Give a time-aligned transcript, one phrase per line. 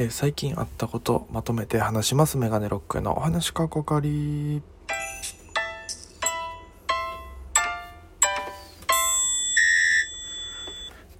[0.00, 4.62] えー、最近あったことまとめて話しますメガネロックへのお話かこかり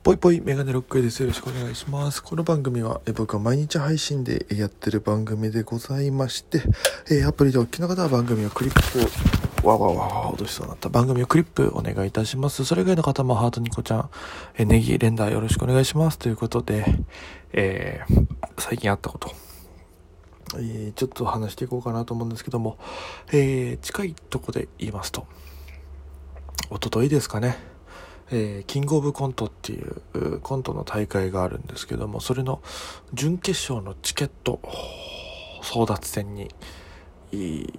[0.05, 1.21] ぽいぽいメガネロックへです。
[1.21, 2.23] よろしくお願いします。
[2.23, 6.63] この番組は、え僕は毎日配信でやってる番組でございまして、
[7.11, 9.38] えアプリでお聞きの方は番組をクリップ
[9.69, 12.65] わわわわ落としそうになった番組をクリップお願いいたします。
[12.65, 14.11] それ以外の方もハートニコちゃん、
[14.57, 16.19] えネギ連打よろしくお願いします。
[16.19, 16.87] ということで、
[17.53, 18.27] えー、
[18.57, 19.31] 最近あったこと、
[20.55, 22.79] えー、ちょっと話していこうかなと思うんですけども、
[23.31, 25.27] えー、近いとこで言いますと、
[26.71, 27.59] おとといですかね、
[28.31, 32.63] えー、キングオブコントっていうコントの大会があるんですけども、それの
[33.13, 34.61] 準決勝のチケット
[35.63, 36.49] 争奪戦に、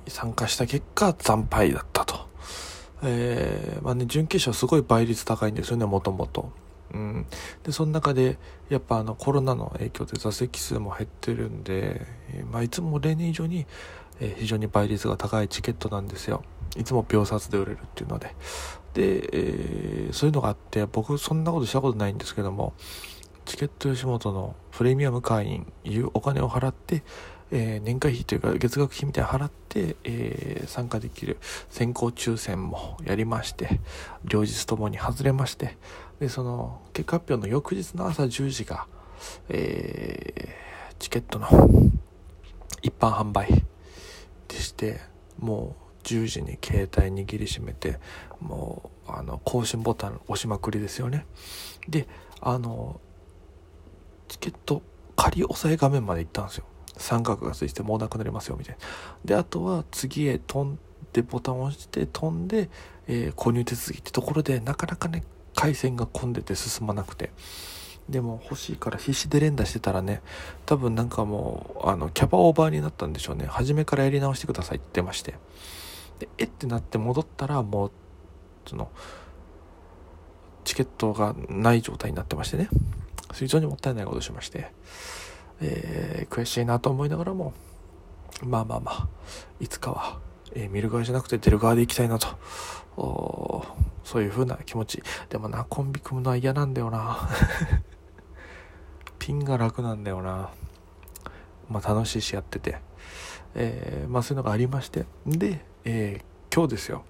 [0.08, 2.27] 参加した結果惨敗だったと。
[3.02, 6.52] えー、まあね、準決勝すごい倍率高いんですよね、もともと。
[6.94, 7.25] うん。
[7.63, 8.38] で、その中で、
[8.70, 12.05] やっぱあのコロナの影響で座席数も減ってるんで、
[12.52, 13.66] まあいつも例年以上に、
[14.20, 16.44] えー、非常に倍率が高いチケットなんですよ。
[16.77, 18.36] いつも秒殺で売れるっていうので。
[18.94, 22.73] で、えー、そういうのがあって、僕そんなことしたことないんですけども、
[23.45, 27.03] チケット吉本のプレミアム会員いうお金を払って、
[27.52, 31.38] えー、年会費というか月額費みたいな払って、えー、参加できる
[31.69, 33.80] 先行抽選もやりまして
[34.23, 35.77] 両日ともに外れまして
[36.20, 38.88] でその結果発表の翌日の朝10時が、
[39.50, 41.47] えー、チケットの
[42.81, 43.66] 一般販売
[44.47, 45.00] でして
[45.39, 48.00] もう10時に携帯握りしめて
[48.39, 51.25] もうあの更新ボタン押しまくりですよね。
[51.88, 52.08] で
[52.42, 53.02] あの
[54.27, 54.81] チケット
[55.16, 56.66] 仮押さえ画面まで行ったんですよ。
[57.00, 58.86] 三角がついてもうなくなりますよみたいな。
[59.25, 60.78] であとは次へ飛ん
[61.14, 62.69] でボタンを押して飛んで、
[63.08, 65.23] えー、購入手続きってところでなかなかね
[65.55, 67.31] 回線が混んでて進まなくて。
[68.08, 70.23] でも欲しいから必死で連打してたらね
[70.66, 73.45] 多分なんかもうあのキャパオーバーになったんでしょうね。
[73.45, 75.36] 初めからやり直してくださいって言ってまして。
[76.17, 77.92] でえってなって戻ったらもう
[78.67, 78.89] その
[80.64, 82.67] チケットがない状態になってましてね。
[83.33, 84.71] 非常にもったいないことしまして。
[85.61, 87.53] えー、悔しいなと思いながらも、
[88.43, 89.08] まあまあまあ、
[89.59, 90.20] いつかは、
[90.53, 92.37] えー、見る側じゃなくて出る側で行きたいなと、
[94.03, 95.03] そういう風な気持ち。
[95.30, 97.30] でもな、コンビ組むのは嫌なんだよな。
[99.19, 100.49] ピンが楽なんだよな。
[101.69, 102.80] まあ楽しいしやってて。
[103.55, 105.05] えー、まあそういうのがありまして。
[105.25, 106.21] で、え、
[106.53, 107.03] 今日ですよ。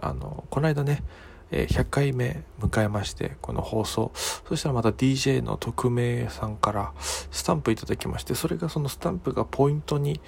[0.00, 1.02] あの、この間ね、
[1.50, 4.12] え100回目迎えましてこの放送。
[4.14, 10.20] そしたらまた DJ の匿名さんからスタンプいただきましてそれがそのスタンプがポイントに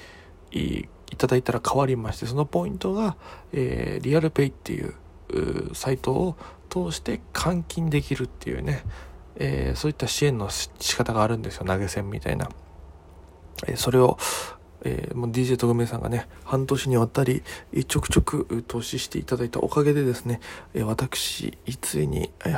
[0.52, 0.86] い
[1.16, 3.16] ただいたら変わりましてそのポイントが、
[3.52, 4.94] えー、リアルペイっていう
[5.74, 6.36] サイトを
[6.68, 8.84] 通して換金できるっていうね、
[9.36, 11.66] えー、そういった支援の仕方があるんですよ。
[11.66, 12.48] 投げ銭みたいな、
[13.66, 14.18] え、それを
[14.84, 17.42] えー、もう DJ 特命さんがね、半年にわたり、
[17.86, 20.40] ちょくちょく投資していただいたおかげでですね、
[20.74, 22.56] えー、私、ついに、え、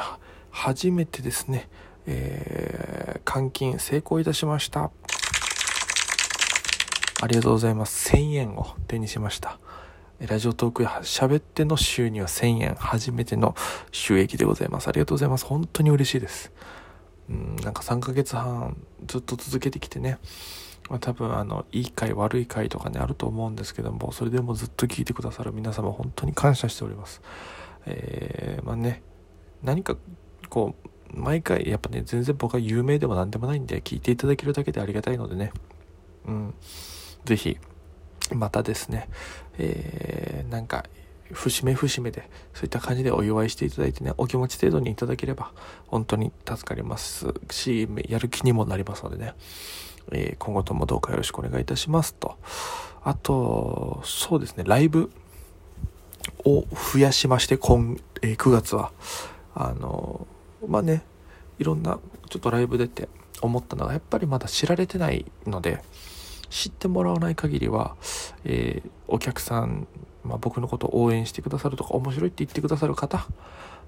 [0.50, 1.68] 初めてですね、
[2.06, 4.90] えー、換金成功いたしました。
[7.22, 8.10] ありがとうございます。
[8.14, 9.58] 1000円を手にしました。
[10.26, 12.74] ラジオトークや喋っての収入は1000円。
[12.76, 13.56] 初めての
[13.90, 14.88] 収益でございます。
[14.88, 15.44] ありがとうございます。
[15.44, 16.52] 本当に嬉しいです。
[17.28, 20.18] うん、なんか3ヶ月半ずっと続けてきてね、
[20.92, 27.22] まあ、多分あのいい回悪い回とかねあると思うんですけどもそれでもずっと聞いてくださる皆様本当に感謝しております。
[27.86, 29.02] えー、まあね
[29.62, 29.96] 何か
[30.50, 30.74] こ
[31.14, 35.50] う毎回やっぱね全然僕は有名でも何でもないんで聞いていただけるだけでありがたいのでね。
[36.26, 36.54] うん。
[37.24, 37.56] 是非
[38.34, 39.08] またですね
[39.56, 40.84] えー、なんか
[41.32, 45.52] 節目節目でそういった感じでお祝いしていただいてねお気持ち程度にいただければ
[45.86, 49.34] 本当に助かりますしやる気にもなりますのでね
[50.10, 52.36] えー、今後ともどうかよろしくお願いいたしますと。
[53.04, 55.10] あと、そうですね、ライブ
[56.44, 58.92] を増やしまして、今、えー、9月は。
[59.54, 60.26] あの、
[60.66, 61.02] まあね、
[61.58, 61.98] いろんな、
[62.28, 63.08] ちょっとライブ出て
[63.40, 65.82] 思ったのが、やっぱりまだ知られてないので、
[66.52, 67.96] 知ってもらわない限りは、
[68.44, 69.88] えー、お客さん、
[70.22, 73.26] まあ、僕のことを応援してくださるとか、面白いって言ってくださる方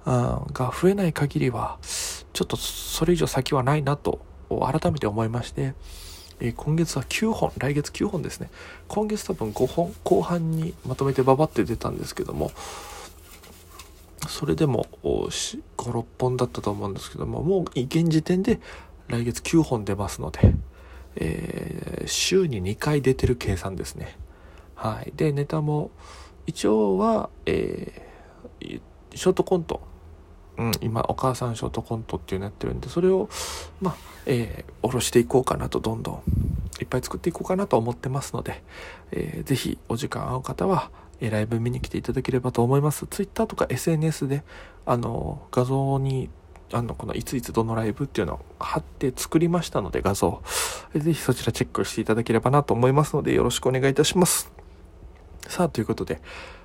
[0.06, 5.74] が増えない限りは、ちょっとそれ以上先はないなと改めて思いまして、
[6.40, 8.48] えー、今月は9本、来月9本ですね。
[8.88, 12.50] 今月多分5本、後半にまとめてババって出たんですけども、
[14.26, 18.58] それでも5、6本だったと思うんですけども、もう現時点で
[19.08, 20.54] 来月9本出ますので、
[21.16, 24.16] えー、週に2回出てる計算ですね。
[24.74, 25.12] はい。
[25.16, 25.90] で、ネタも、
[26.46, 28.80] 一応は、えー、
[29.14, 29.80] ショートコント
[30.56, 33.28] うん、今お母さんショートコントっていうのやってるんでそれを
[33.80, 33.96] まあ
[34.26, 36.22] えー、ろしていこうかなとどんどん
[36.80, 38.62] いっぱい作っていこうかなと思ってますので、
[39.12, 40.90] えー、ぜひお時間合う方は、
[41.20, 44.42] えー、ライブ見に来ていただければと思います Twitter とか SNS で
[44.86, 46.30] あの画像に
[46.72, 50.42] あのこのいついつどのライブっていうのを貼って作りましたので画像
[50.94, 54.50] ぜひそちらチェックしていただければなと思いますのでよろしくお願いいたします
[55.46, 56.20] さあということで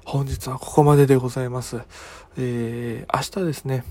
[0.10, 1.82] 本日はここまででございます。
[2.36, 3.84] えー、明日ですね、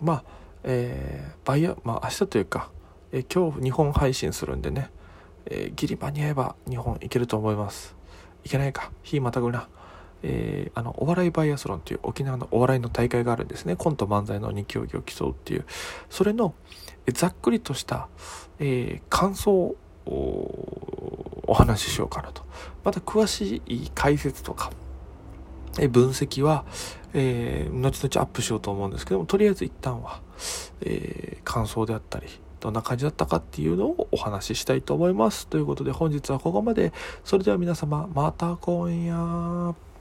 [0.00, 0.24] まあ、
[0.64, 2.70] えー、バイヤー、まあ明日というか、
[3.12, 4.90] えー、今日2本配信するんでね、
[5.46, 7.94] えー、ギリ間に合えば2本いけると思います。
[8.42, 9.68] いけないか、日またぐな。
[10.22, 13.76] えー、あの、お笑いバイアスロンという沖縄のお笑いの大会があるんですね。
[13.76, 15.64] コント漫才の2競技を競うっていう。
[16.10, 16.54] それの、
[17.12, 18.08] ざっくりとした、
[18.58, 19.76] えー、感想を
[21.46, 22.42] お話ししようかなと。
[22.84, 24.70] また詳しい解説とか、
[25.78, 26.64] え分析は、
[27.14, 30.20] えー、後々アップしようと思うんですけども、とりあえず一旦は、
[30.82, 32.26] えー、感想であったり、
[32.60, 35.48] どんな感じだったかっていうのをお話ししたいと思います。
[35.48, 36.92] ということで本日はここまで。
[37.24, 39.91] それでは皆様、また今夜。